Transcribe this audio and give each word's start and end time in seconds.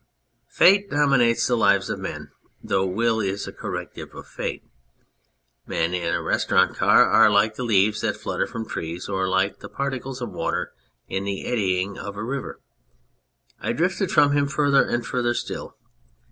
Fate 0.47 0.89
dominates 0.89 1.45
the 1.45 1.55
lives 1.55 1.87
of 1.87 1.99
men, 1.99 2.31
though 2.63 2.87
Will 2.87 3.19
is 3.19 3.47
a 3.47 3.51
corrective 3.53 4.15
of 4.15 4.25
Fate. 4.25 4.63
Men 5.67 5.93
in 5.93 6.11
a 6.11 6.23
restaurant 6.23 6.75
car 6.75 7.05
are 7.05 7.29
like 7.29 7.53
the 7.53 7.61
leaves 7.63 8.01
that 8.01 8.17
flutter 8.17 8.47
from 8.47 8.67
trees 8.67 9.07
or 9.07 9.27
like 9.29 9.59
the 9.59 9.69
particles 9.69 10.19
of 10.19 10.31
water 10.31 10.73
in 11.07 11.23
the 11.25 11.45
eddying 11.45 11.99
of 11.99 12.15
a 12.17 12.23
river. 12.23 12.59
I 13.59 13.73
drifted 13.73 14.09
from 14.09 14.31
him 14.31 14.47
further 14.47 14.83
and 14.83 15.05
further 15.05 15.35
still. 15.35 15.77